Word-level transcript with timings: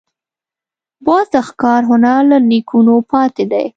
باز 1.05 1.25
د 1.33 1.35
ښکار 1.47 1.81
هنر 1.89 2.19
له 2.31 2.37
نیکونو 2.49 2.95
پاتې 3.11 3.43
دی 3.51 3.65